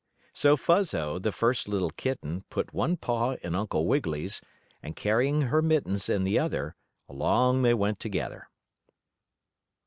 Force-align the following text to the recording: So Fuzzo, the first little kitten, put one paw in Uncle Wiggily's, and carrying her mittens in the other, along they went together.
So 0.33 0.57
Fuzzo, 0.57 1.19
the 1.21 1.31
first 1.31 1.67
little 1.67 1.91
kitten, 1.91 2.43
put 2.49 2.73
one 2.73 2.97
paw 2.97 3.35
in 3.43 3.53
Uncle 3.53 3.85
Wiggily's, 3.85 4.41
and 4.81 4.95
carrying 4.95 5.43
her 5.43 5.61
mittens 5.61 6.09
in 6.09 6.23
the 6.23 6.39
other, 6.39 6.75
along 7.07 7.61
they 7.61 7.75
went 7.75 7.99
together. 7.99 8.47